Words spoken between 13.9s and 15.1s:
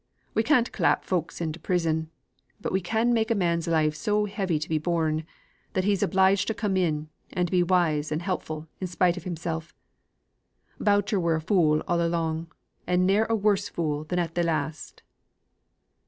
than at th' last."